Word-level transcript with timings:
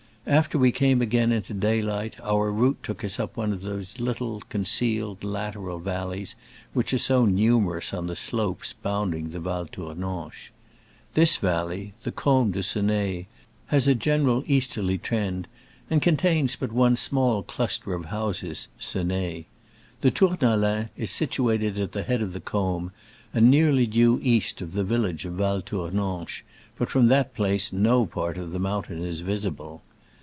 After 0.27 0.59
we 0.59 0.71
came 0.71 1.01
again 1.01 1.31
into 1.31 1.51
daylight 1.55 2.15
our 2.21 2.51
route 2.51 2.77
took 2.83 3.03
us 3.03 3.19
up 3.19 3.35
one 3.35 3.51
of 3.51 3.61
those 3.61 3.99
little, 3.99 4.39
concealed 4.49 5.23
lateral 5.23 5.79
valleys 5.79 6.35
which 6.73 6.93
are 6.93 6.99
so 6.99 7.25
numerous 7.25 7.91
on 7.91 8.05
the 8.05 8.15
slopes 8.15 8.71
bounding 8.71 9.29
the 9.31 9.39
Val 9.39 9.65
Tournanche. 9.65 10.51
This 11.15 11.37
valley, 11.37 11.95
the 12.03 12.11
Combe 12.11 12.51
de 12.51 12.61
Ceneil, 12.61 13.25
has 13.65 13.87
a 13.87 13.95
general 13.95 14.43
easterly 14.45 14.99
trend, 14.99 15.47
and 15.89 16.03
con 16.03 16.17
tains 16.17 16.55
but 16.57 16.71
one 16.71 16.95
small 16.95 17.41
cluster 17.41 17.95
of 17.95 18.05
houses 18.05 18.67
(Ceneil). 18.79 19.45
The 20.01 20.11
Tournalin 20.11 20.89
is 20.95 21.09
situated 21.09 21.79
at 21.79 21.93
the 21.93 22.03
head 22.03 22.21
of 22.21 22.33
the 22.33 22.39
combe, 22.39 22.91
and 23.33 23.49
nearly 23.49 23.87
due 23.87 24.19
east 24.21 24.61
of 24.61 24.73
the 24.73 24.83
village 24.83 25.25
of 25.25 25.33
Val 25.33 25.63
Tournanche, 25.63 26.43
but 26.77 26.91
from 26.91 27.07
that 27.07 27.33
place 27.33 27.73
no 27.73 28.05
part 28.05 28.37
of 28.37 28.51
the 28.51 28.59
moun 28.59 28.83
tain 28.83 29.03
is 29.03 29.21
visible. 29.21 29.81